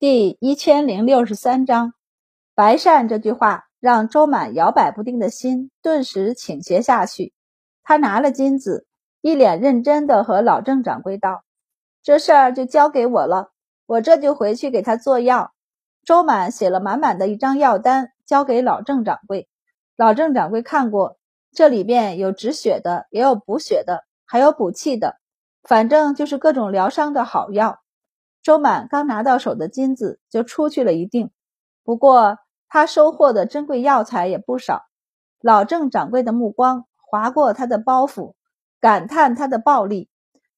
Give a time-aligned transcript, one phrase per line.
[0.00, 1.92] 第一千零六十三章，
[2.54, 7.32] 白善这句话让周满摇摆不定的心顿时倾斜下去。
[7.82, 8.86] 他拿了金子，
[9.20, 11.42] 一脸认真的和老郑掌柜道
[12.04, 13.50] ：“这事儿就交给我了，
[13.86, 15.52] 我这就回去给他做药。”
[16.06, 19.48] 周满写了满满的一张药单，交给老郑掌柜。
[19.96, 21.18] 老郑掌柜看过，
[21.50, 25.16] 这里边有止血的，也有补血的，还有补气的，
[25.64, 27.80] 反正就是各种疗伤的好药。
[28.48, 31.28] 周满刚拿到手的金子就出去了一锭，
[31.84, 34.86] 不过他收获的珍贵药材也不少。
[35.42, 38.32] 老郑掌柜的目光划过他的包袱，
[38.80, 40.08] 感叹他的暴利。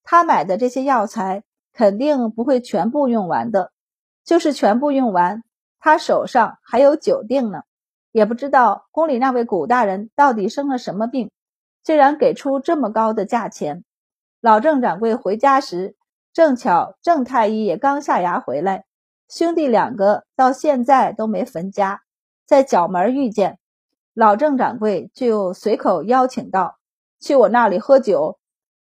[0.05, 3.73] 他买的这些药材肯定不会全部用完的，
[4.23, 5.43] 就是全部用完，
[5.77, 7.63] 他手上还有九锭呢。
[8.13, 11.29] 也不知道宫里那位古大人到底生了什么病，
[11.83, 13.83] 竟然给出这么高的价钱。
[14.39, 15.97] 老郑掌柜回家时。
[16.33, 18.85] 正巧郑太医也刚下衙回来，
[19.27, 22.03] 兄弟两个到现在都没分家，
[22.45, 23.59] 在角门遇见
[24.13, 26.77] 老郑掌柜，就随口邀请道
[27.19, 28.39] ：“去我那里喝酒。”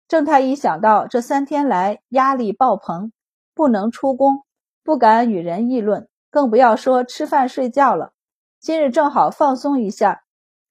[0.09, 3.13] 郑太医想到这三天来压力爆棚，
[3.53, 4.43] 不能出宫，
[4.83, 8.11] 不敢与人议论，更不要说吃饭睡觉了。
[8.59, 10.23] 今日正好放松一下，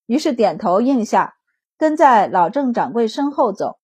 [0.04, 1.36] 于是点头应下，
[1.78, 3.78] 跟在老郑掌柜身后走。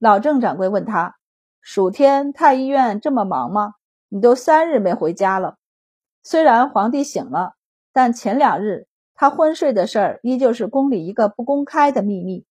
[0.00, 1.16] 老郑掌柜问他。
[1.64, 3.74] 暑天太医院这么忙吗？
[4.08, 5.58] 你都三日没回家了。
[6.24, 7.54] 虽然皇帝醒了，
[7.92, 12.44] 但前两日他昏睡的事儿依旧是宫里一个不公开的秘密。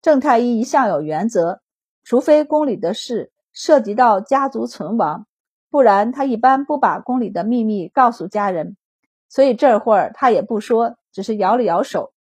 [0.00, 1.60] 郑太医一向有原则，
[2.02, 5.26] 除非宫里的事涉及到家族存亡，
[5.70, 8.78] 不然他一般不把宫里的秘密告诉家人。
[9.28, 12.14] 所以这会儿他也不说，只是摇了摇手。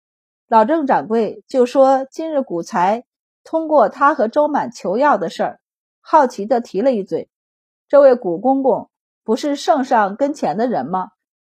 [0.48, 3.04] 老郑掌柜就说：“今日古才
[3.44, 5.60] 通过他和周满求药的事儿。”
[6.06, 7.30] 好奇地提了一嘴
[7.88, 8.90] ：“这位古公公
[9.24, 11.08] 不是圣上跟前的人吗？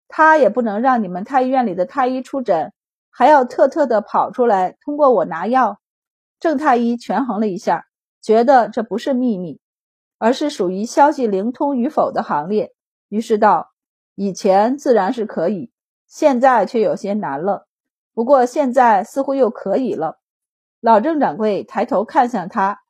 [0.09, 2.73] 他也不能让你们太医院里的太医出诊，
[3.09, 5.79] 还要特特的跑出来通过我拿药。”
[6.37, 7.85] 郑太医权衡了一下，
[8.21, 9.61] 觉得这不是秘密，
[10.17, 12.73] 而是属于消息灵通与否的行列，
[13.07, 13.71] 于是道
[14.15, 15.71] ：“以前自然是可以，
[16.07, 17.67] 现在却有些难了。
[18.13, 20.19] 不过现在似乎又可以了。”
[20.81, 22.80] 老郑掌柜抬头看向他。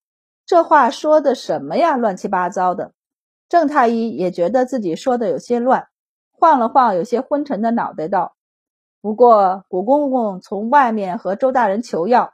[0.51, 1.95] 这话说的什么呀？
[1.95, 2.91] 乱七八糟的。
[3.47, 5.87] 郑太医也觉得自己说的有些乱，
[6.29, 8.35] 晃了晃有些昏沉的脑袋，道
[8.99, 12.33] ：“不过古公公从外面和周大人求药，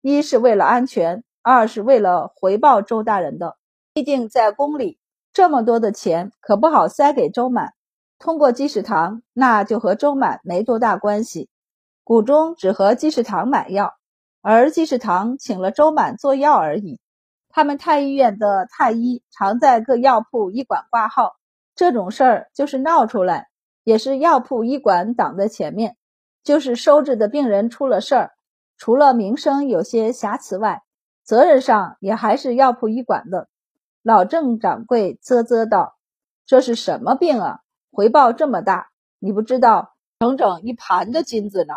[0.00, 3.58] 一是为了安全，二是为了回报周大人的。
[3.92, 4.98] 毕竟在宫里
[5.34, 7.74] 这么多的钱，可不好塞给周满。
[8.18, 11.50] 通过积食堂，那就和周满没多大关系。
[12.02, 13.92] 谷中只和积食堂买药，
[14.40, 16.98] 而积食堂请了周满做药而已。”
[17.48, 21.36] 他们太医院的太医常在各药铺医馆挂号，
[21.74, 23.48] 这种事儿就是闹出来，
[23.84, 25.96] 也是药铺医馆挡在前面。
[26.44, 28.30] 就是收治的病人出了事儿，
[28.78, 30.82] 除了名声有些瑕疵外，
[31.22, 33.48] 责任上也还是药铺医馆的。
[34.02, 35.96] 老郑掌柜啧啧道
[36.46, 37.60] ：“这是什么病啊？
[37.92, 38.88] 回报这么大，
[39.18, 41.74] 你不知道，整整一盘的金子呢。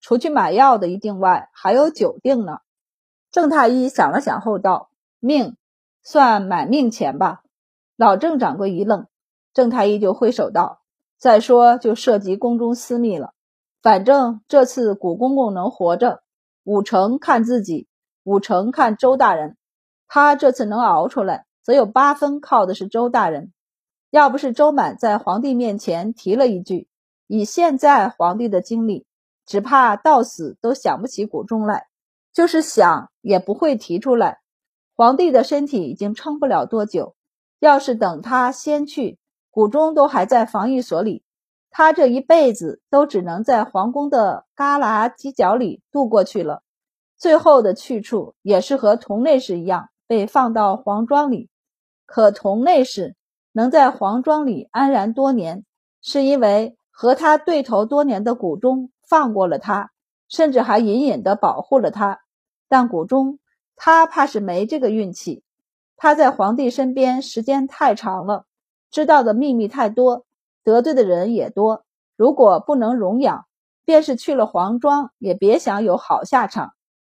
[0.00, 2.60] 除去买药的一锭外，还有九锭呢。”
[3.30, 4.88] 郑太医想了想后道。
[5.24, 5.56] 命，
[6.02, 7.40] 算买命钱吧。
[7.96, 9.06] 老郑掌柜一愣，
[9.54, 10.82] 郑太医就挥手道
[11.18, 13.32] ：“再说就涉及宫中私密了。
[13.80, 16.22] 反正这次古公公能活着，
[16.62, 17.88] 五成看自己，
[18.22, 19.56] 五成看周大人。
[20.06, 23.50] 他这次能熬出来，则有八分靠的是周大人。
[24.10, 26.86] 要不是周满在皇帝面前提了一句，
[27.26, 29.06] 以现在皇帝的精力，
[29.46, 31.86] 只怕到死都想不起古中来，
[32.34, 34.40] 就是想也不会提出来。”
[34.96, 37.16] 皇帝的身体已经撑不了多久，
[37.58, 39.18] 要是等他先去，
[39.50, 41.24] 谷中都还在防御所里，
[41.68, 46.62] 他这一辈子都只能在皇宫的旮旯犄角里度过去了。
[47.18, 51.50] 最后的去处也是和同内侍一样，被放到皇庄里。
[52.06, 53.16] 可同内侍
[53.50, 55.64] 能在皇庄里安然多年，
[56.02, 59.90] 是因为和他对头多年的谷中放过了他，
[60.28, 62.20] 甚至还隐隐的保护了他。
[62.68, 63.40] 但谷中。
[63.76, 65.42] 他怕是没这个运气。
[65.96, 68.46] 他在皇帝身边时间太长了，
[68.90, 70.26] 知道的秘密太多，
[70.62, 71.84] 得罪的人也多。
[72.16, 73.46] 如果不能容养，
[73.84, 76.72] 便是去了皇庄，也别想有好下场。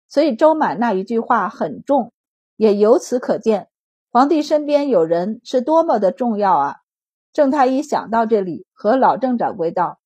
[0.08, 2.12] 所以周满那一句话很重，
[2.56, 3.68] 也由此可见，
[4.10, 6.76] 皇帝身边有人是多么的重要啊！
[7.32, 9.98] 郑太医想到这里，和老郑掌柜道：“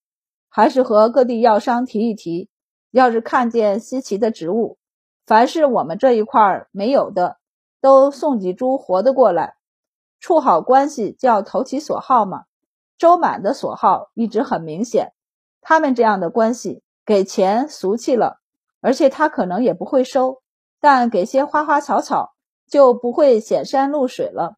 [0.49, 2.49] 还是和各地药商提一提，
[2.91, 4.77] 要是看见稀奇的植物。”
[5.25, 7.37] 凡是我们这一块儿没有的，
[7.81, 9.55] 都送几株活的过来，
[10.19, 12.43] 处好关系就要投其所好嘛。
[12.97, 15.13] 周满的所好一直很明显。
[15.61, 18.39] 他们这样的关系，给钱俗气了，
[18.81, 20.41] 而且他可能也不会收，
[20.81, 22.33] 但给些花花草草
[22.67, 24.57] 就不会显山露水了。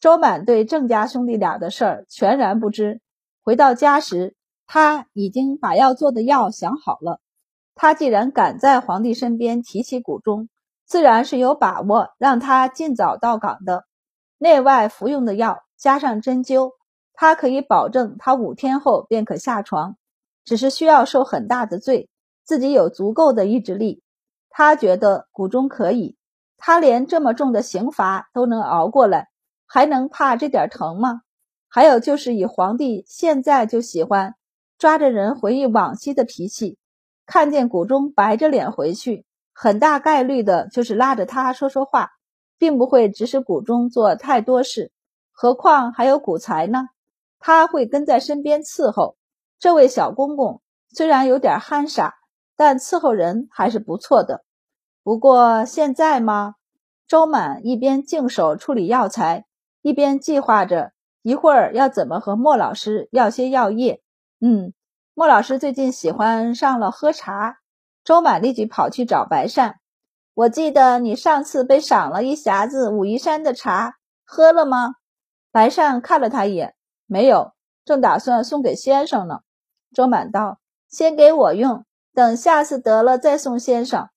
[0.00, 3.00] 周满对郑家兄弟俩的事儿全然不知。
[3.42, 4.36] 回到家时，
[4.66, 7.20] 他已经把要做的药想好了。
[7.74, 10.48] 他既然敢在皇帝身边提起谷中，
[10.86, 13.84] 自然是有把握让他尽早到岗的。
[14.38, 16.72] 内外服用的药加上针灸，
[17.12, 19.96] 他可以保证他五天后便可下床。
[20.44, 22.10] 只是需要受很大的罪，
[22.44, 24.02] 自己有足够的意志力。
[24.50, 26.16] 他觉得谷中可以，
[26.58, 29.28] 他连这么重的刑罚都能熬过来。
[29.66, 31.22] 还能怕这点疼吗？
[31.68, 34.34] 还有就是以皇帝现在就喜欢
[34.78, 36.76] 抓着人回忆往昔的脾气，
[37.26, 42.10] 看见谷中白着脸回去，很大概率的就是拉着他说说话，
[42.58, 44.92] 并不会指使谷中做太多事。
[45.32, 46.88] 何况还有谷才呢，
[47.38, 49.16] 他会跟在身边伺候。
[49.58, 50.60] 这位小公公
[50.90, 52.14] 虽然有点憨傻，
[52.56, 54.44] 但伺候人还是不错的。
[55.02, 56.54] 不过现在嘛，
[57.06, 59.46] 周满一边净手处理药材。
[59.82, 64.00] 一边计划着一会儿要怎么和莫老师要些药液。
[64.40, 64.72] 嗯，
[65.16, 67.58] 莫老师最近喜欢上了喝茶。
[68.02, 69.76] 周满立即跑去找白善。
[70.34, 73.94] 我记得你上次被赏了一匣子武夷山的茶，
[74.24, 74.96] 喝了吗？
[75.52, 76.74] 白善看了他一眼，
[77.06, 77.52] 没有，
[77.84, 79.38] 正打算送给先生呢。
[79.92, 80.58] 周满道
[80.90, 84.08] ：“先给我用，等下次得了再送先生。”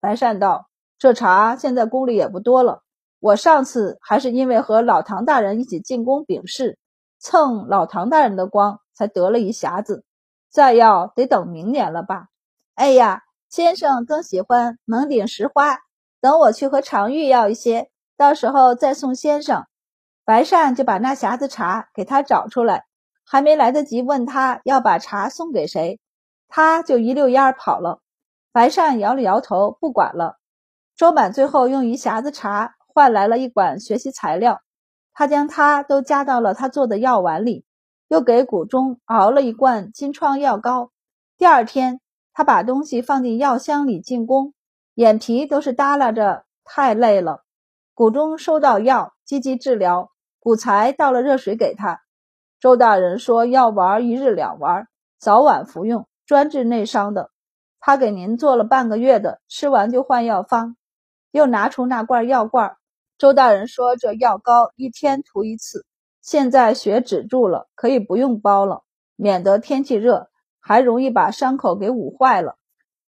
[0.00, 2.82] 白善道：“这茶现在宫里也不多了。”
[3.18, 6.78] 我上次还是因为和老唐大人一起进宫禀事，
[7.18, 10.04] 蹭老唐大人的光，才得了一匣子。
[10.54, 12.28] 再要得等明年了吧？
[12.76, 15.80] 哎呀，先生更喜欢蒙顶石花，
[16.20, 19.66] 等我去和常玉要一些，到时候再送先生。
[20.24, 22.84] 白善就把那匣子茶给他找出来，
[23.26, 25.98] 还没来得及问他要把茶送给谁，
[26.46, 27.98] 他就一溜烟跑了。
[28.52, 30.38] 白善摇了摇头，不管了。
[30.94, 32.76] 周满最后用一匣子茶。
[32.86, 34.60] 换来了一管学习材料，
[35.12, 37.64] 他将它都加到了他做的药丸里，
[38.08, 40.90] 又给谷中熬了一罐金疮药膏。
[41.36, 42.00] 第二天，
[42.32, 44.54] 他把东西放进药箱里进宫，
[44.94, 47.42] 眼皮都是耷拉着，太累了。
[47.94, 50.10] 谷中收到药，积极治疗。
[50.38, 52.02] 谷才倒了热水给他。
[52.60, 57.30] 周大人说药丸一日两丸，早晚服用，专治内伤的。
[57.80, 60.76] 他给您做了半个月的，吃完就换药方。
[61.30, 62.76] 又拿出那罐药罐。
[63.16, 65.86] 周大人说：“这药膏一天涂一次，
[66.24, 68.82] 现在血止住了，可以不用包了，
[69.14, 72.56] 免得天气热还容易把伤口给捂坏了。”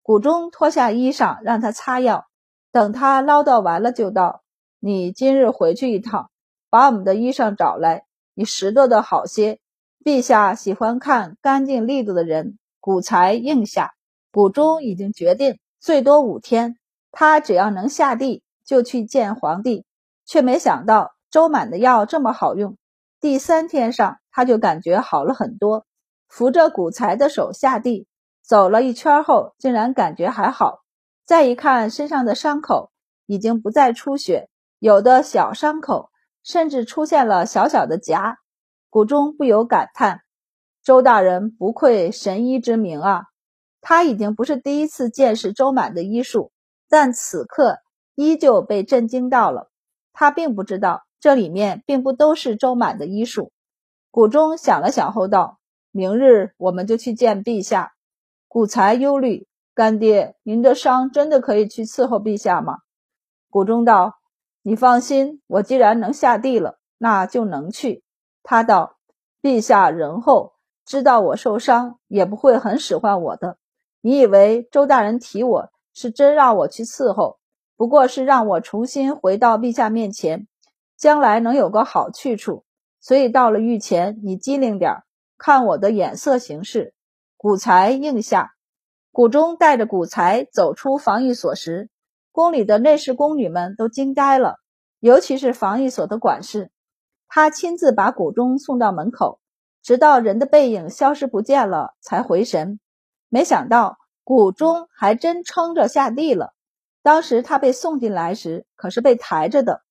[0.01, 2.25] 谷中脱下衣裳让他擦药，
[2.71, 4.41] 等他唠叨完了，就道
[4.81, 6.31] ：“你今日回去一趟，
[6.71, 9.59] 把我们的衣裳找来，你拾掇的好些。
[10.03, 13.93] 陛下喜欢看干净利落的人。”谷才应下。
[14.31, 16.77] 谷中已经决定，最多五天，
[17.11, 19.85] 他只要能下地，就去见皇帝。
[20.25, 22.75] 却没想到周满的药这么好用。
[23.23, 25.85] 第三天上，他就感觉好了很多，
[26.27, 28.05] 扶着谷才的手下地
[28.45, 30.81] 走了一圈后，竟然感觉还好。
[31.25, 32.91] 再一看身上的伤口，
[33.25, 36.09] 已经不再出血，有的小伤口
[36.43, 38.35] 甚至出现了小小的痂。
[38.89, 40.19] 谷中不由感叹：
[40.83, 43.21] 周大人不愧神医之名啊！
[43.79, 46.51] 他已经不是第一次见识周满的医术，
[46.89, 47.77] 但此刻
[48.15, 49.71] 依旧被震惊到了。
[50.11, 53.53] 他并不知道这里面并不都是周满的医术。
[54.11, 55.57] 谷中想了想后道
[55.89, 57.93] ：“明日我们就去见陛下。”
[58.49, 62.79] 谷才忧虑：“干爹，您的伤真的可以去伺候陛下吗？”
[63.49, 64.19] 谷中道
[64.63, 68.03] ：“你放心，我既然能下地了，那就能去。”
[68.43, 68.97] 他道
[69.41, 70.51] ：“陛下仁厚，
[70.85, 73.55] 知道我受伤，也不会很使唤我的。
[74.01, 77.37] 你以为周大人提我是真让我去伺候？”
[77.77, 80.47] 不过是让我重新回到陛下面前，
[80.97, 82.65] 将来能有个好去处。
[82.99, 85.03] 所以到了御前，你机灵点
[85.37, 86.93] 看我的眼色行事。
[87.35, 88.53] 古才应下，
[89.11, 91.89] 谷中带着古才走出防御所时，
[92.31, 94.55] 宫里的内侍宫女们都惊呆了，
[94.99, 96.71] 尤其是防御所的管事。
[97.27, 99.41] 他亲自把谷中送到门口，
[99.81, 102.79] 直到人的背影消失不见了，才回神。
[103.27, 106.53] 没想到谷中还真撑着下地了。
[107.01, 109.81] 当时他被送进来时，可是被抬着的，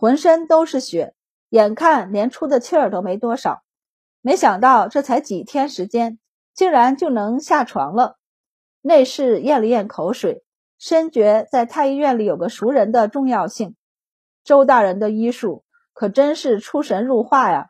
[0.00, 1.12] 浑身都是血，
[1.50, 3.62] 眼看连出的气儿都没多少。
[4.22, 6.18] 没想到这才几天时间，
[6.54, 8.16] 竟然就能下床了。
[8.80, 10.42] 内侍咽了咽口水，
[10.78, 13.76] 深觉在太医院里有个熟人的重要性。
[14.42, 17.68] 周大人的医术可真是出神入化呀！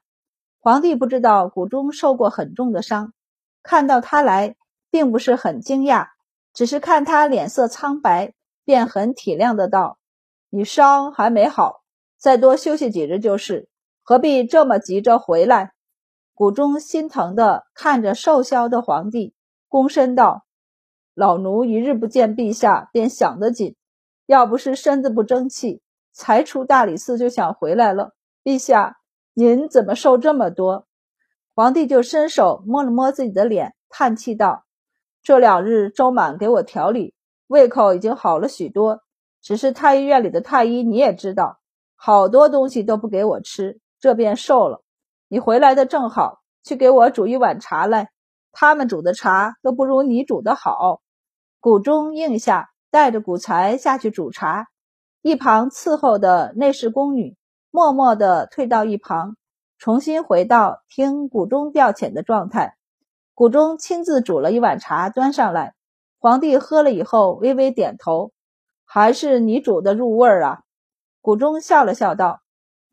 [0.61, 3.13] 皇帝不知道谷中受过很重的伤，
[3.61, 4.55] 看到他来，
[4.89, 6.11] 并不是很惊讶，
[6.55, 8.35] 只是看他脸色苍白，
[8.65, 9.99] 便很体谅的道
[10.49, 11.80] ：“你伤还没好，
[12.21, 13.69] 再多休息几日就是，
[14.03, 15.73] 何必这么急着回来？”
[16.35, 19.35] 谷中心疼的看着瘦削的皇帝，
[19.69, 20.45] 躬身道
[21.15, 23.75] ：“老奴一日不见陛下，便想得紧，
[24.27, 28.13] 要不是身子不争气，才出大理寺就想回来了。
[28.45, 28.99] 陛下。”
[29.33, 30.89] 您怎么瘦这么多？
[31.55, 34.65] 皇帝就伸手摸了摸自己的脸，叹气道
[35.23, 37.15] ：“这两日周满给我调理，
[37.47, 39.03] 胃口已经好了许多。
[39.41, 41.60] 只是太医院里的太医你也知道，
[42.03, 44.83] 好多东西都不给我吃，这便瘦了。
[45.29, 48.09] 你回来的正好，去给我煮一碗茶来。
[48.53, 51.03] 他们煮的茶都不如你煮的好。”
[51.61, 54.69] 谷中应下，带着谷才下去煮茶。
[55.21, 57.37] 一旁伺候的内侍宫女。
[57.71, 59.37] 默默地退到一旁，
[59.79, 62.77] 重新回到听谷中调遣的状态。
[63.35, 65.75] 谷中亲自煮了一碗茶端上来，
[66.19, 68.33] 皇帝喝了以后微微点头
[68.87, 70.63] ：“还是你煮的入味儿啊。”
[71.21, 72.41] 谷中笑了笑道：“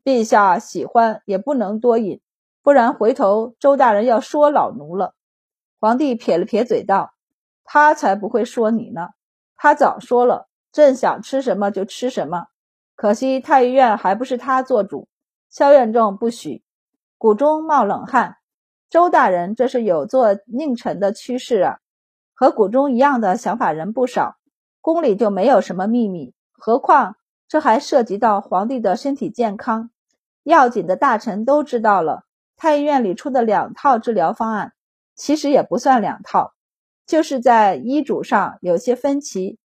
[0.04, 2.20] 陛下喜欢也不能多饮，
[2.62, 5.14] 不然回头周大人要说老奴了。”
[5.80, 7.14] 皇帝撇了撇嘴道
[7.64, 9.10] ：“他才不会说你呢，
[9.56, 12.46] 他早说了，朕想吃什么就吃什么。”
[12.96, 15.08] 可惜太医院还不是他做主，
[15.48, 16.64] 萧院正不许。
[17.16, 18.38] 谷中冒冷汗，
[18.90, 21.78] 周大人这是有做佞臣的趋势啊！
[22.34, 24.36] 和谷中一样的想法人不少，
[24.80, 27.14] 宫里就没有什么秘密，何况
[27.48, 29.90] 这还涉及到皇帝的身体健康。
[30.44, 32.24] 要紧的大臣都知道了，
[32.56, 34.72] 太医院里出的两套治疗方案，
[35.14, 36.52] 其实也不算两套，
[37.06, 39.58] 就是在医嘱上有些分歧。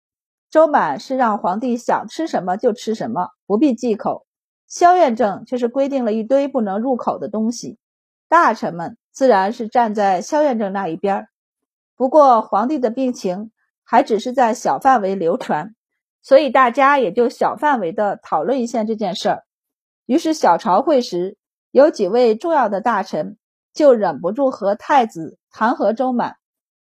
[0.50, 4.26] 周满是让皇帝想吃什么就吃什么，不必忌口；
[4.66, 7.78] 萧院正却是规定了一堆不能入口的东西。
[8.28, 11.28] 大臣们自然是站在萧院正那一边。
[11.96, 13.50] 不过皇帝的病情
[13.84, 15.74] 还只是在小范围流传，
[16.22, 19.42] 所以大家也就小范围的讨论一下这件事儿。
[20.06, 21.36] 于是小朝会时，
[21.70, 23.36] 有几位重要的大臣
[23.74, 26.36] 就忍不住和太子弹劾周满，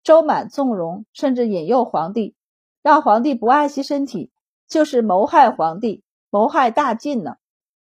[0.02, 2.34] 周满纵容甚至引诱皇帝。
[2.80, 4.30] 让皇帝不爱惜身体，
[4.68, 7.34] 就是谋害皇帝，谋害大晋呢。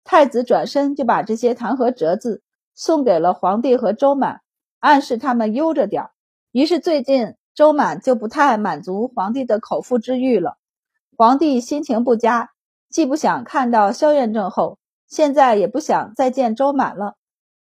[0.03, 2.41] 太子转身就把这些弹劾折子
[2.73, 4.41] 送给了皇帝和周满，
[4.79, 6.11] 暗示他们悠着点儿。
[6.51, 10.57] 于是最近周满就不太满足皇帝的口腹之欲了。
[11.19, 12.51] 皇帝心情不佳，
[12.89, 17.15] 既不想看到萧院正后，现在也不想再见周满了。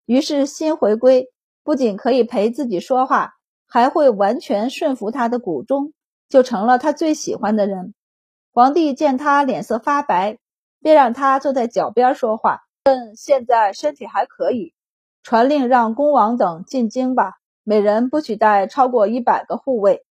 [0.05, 1.31] 于是新回归，
[1.65, 3.33] 不仅可以陪自己说话，
[3.67, 5.95] 还会完全顺服他的谷中。
[6.29, 7.95] 就成了他最喜欢的人。
[8.53, 10.37] 皇帝见他脸色发白，
[10.83, 12.61] 便让他坐在脚边说话。
[12.85, 14.75] 朕现在身体还可以，
[15.23, 17.33] 传令让恭王等进京吧，
[17.65, 20.05] 每人不许带超过一百个护卫。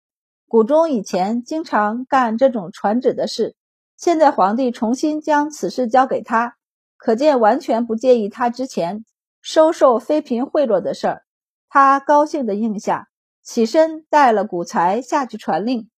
[0.46, 3.56] 谷中以前经常干这种传旨的事，
[3.96, 6.56] 现在皇帝重新将此事交给他，
[6.96, 9.04] 可见完全不介意他之前
[9.40, 11.22] 收受妃嫔贿赂的事儿。
[11.68, 13.08] 他高兴地应下，
[13.42, 15.90] 起身带了谷才下去传令。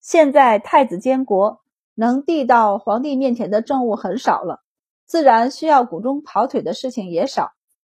[0.00, 1.60] 现在太子监国
[1.94, 4.60] 能递到皇帝面前的政务很少了，
[5.06, 7.52] 自然需要谷中跑腿的事情也少。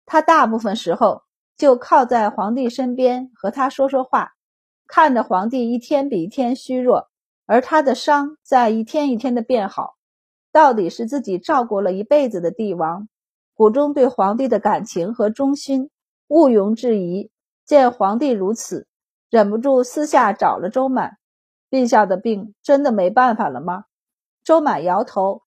[0.07, 1.23] 他大部分时候
[1.57, 4.33] 就靠在皇帝身边和他说说话，
[4.93, 7.09] 看着皇帝一天比一天虚弱，
[7.47, 9.95] 而他的伤在一天一天的变好。
[10.51, 13.09] 到底是自己照顾了一辈子的帝王，
[13.55, 15.91] 谷中对皇帝的感情和忠心
[16.27, 17.31] 毋庸置疑。
[17.65, 18.89] 见皇帝如此，
[19.31, 21.19] 忍不住私下找了周满。
[21.71, 23.85] 陛下的病真的没办法了吗？
[24.43, 25.43] 周满摇头，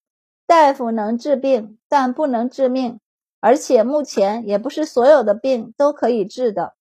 [0.48, 3.02] 大夫能治病，但不能治命，
[3.42, 6.76] 而且目前也不是所有的病都可以治的。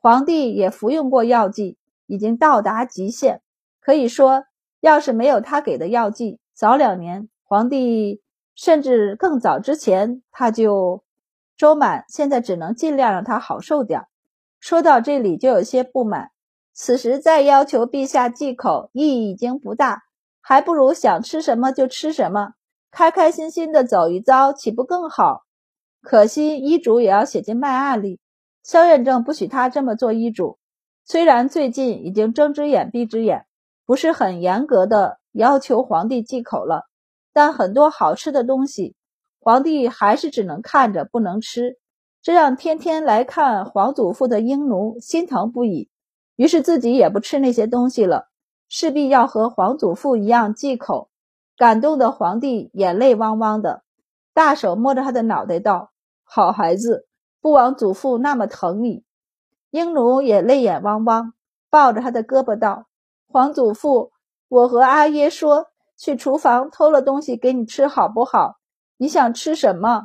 [0.00, 1.76] 皇帝也服用过药剂，
[2.08, 3.42] 已经到达极限，
[3.80, 4.46] 可以说，
[4.80, 8.20] 要是没有他给的药剂，早两年，皇帝
[8.56, 11.04] 甚至更早之前，他就
[11.56, 14.06] 周满现在只能尽量让他好受点。
[14.58, 16.30] 说到这里，就有些不满。
[16.72, 20.04] 此时再要求陛下忌口，意义已经不大，
[20.40, 22.54] 还不如想吃什么就吃什么，
[22.90, 25.44] 开开心心的走一遭，岂不更好？
[26.00, 28.20] 可惜医嘱也要写进脉案里，
[28.62, 30.58] 萧院正不许他这么做医嘱。
[31.10, 33.46] 虽然最近已经睁只眼闭只眼，
[33.86, 36.82] 不是很严格的要求皇帝忌口了，
[37.32, 38.94] 但很多好吃的东西，
[39.40, 41.78] 皇帝还是只能看着不能吃，
[42.20, 45.88] 这让天天来看皇祖父的英奴心疼不已。
[46.36, 48.28] 于是自己也不吃那些东西了，
[48.68, 51.08] 势必要和皇祖父一样忌口。
[51.56, 53.82] 感动的皇帝眼泪汪汪的，
[54.34, 55.90] 大手摸着他的脑袋道
[56.22, 57.06] ：“好孩子，
[57.40, 59.04] 不。”枉祖父那么疼你。”
[59.70, 61.34] 英奴也泪眼汪汪，
[61.70, 62.86] 抱着他的胳膊道
[63.28, 64.12] ：“皇祖父，
[64.48, 68.56] 我和阿耶说去厨房偷了东西给你吃，好不好？
[68.96, 70.04] 你想吃什么？”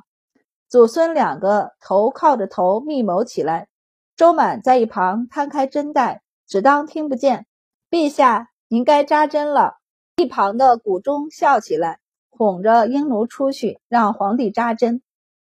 [0.67, 3.67] 祖孙两个头靠着头密谋起来。
[4.15, 7.46] 周满在一旁摊开针带，只当听不见。
[7.89, 9.77] 陛下，您该扎针了。
[10.17, 15.01] 一旁的谷中笑起来，哄着英奴出去让皇帝扎针。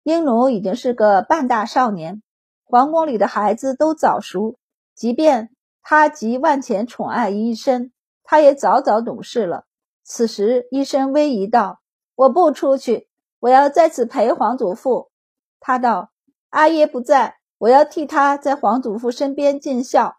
[0.02, 2.22] 英奴已经是个半大少年，
[2.70, 4.56] 皇宫里的孩子都早熟，
[4.94, 5.50] 即便
[5.82, 7.90] 他集万千宠爱于一身，
[8.22, 9.64] 他也早早懂事了。
[10.04, 11.80] 此时医生威仪道
[12.14, 13.08] ：“我不出去，
[13.40, 15.10] 我要在此陪皇祖父。”
[15.58, 16.12] 他道
[16.50, 20.16] ：“阿爷不在。”我要替他在皇祖父身边尽孝。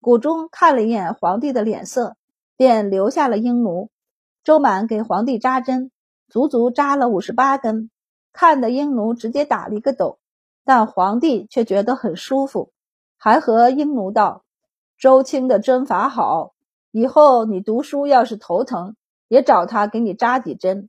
[0.00, 2.14] 谷中看了一眼皇帝的脸色，
[2.56, 3.90] 便留下了鹰奴。
[4.44, 5.90] 周满给皇帝扎针，
[6.28, 7.90] 足足扎了五十八根，
[8.32, 10.20] 看得鹰奴直接打了一个抖。
[10.66, 12.72] 但皇帝却觉得很舒服，
[13.16, 14.42] 还和英奴道
[14.98, 16.54] ：“周青的针法好，
[16.90, 18.96] 以后你读书要是头疼，
[19.28, 20.88] 也找他给你扎几针。”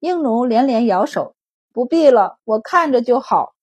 [0.00, 1.34] 英奴连连摇手
[1.72, 3.54] ：“不必了，我看着就好。”